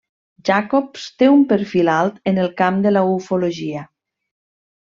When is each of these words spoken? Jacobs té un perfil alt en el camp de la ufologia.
Jacobs 0.49 1.03
té 1.23 1.27
un 1.33 1.43
perfil 1.51 1.93
alt 1.97 2.17
en 2.33 2.41
el 2.47 2.51
camp 2.63 2.83
de 2.89 2.97
la 2.97 3.07
ufologia. 3.13 3.89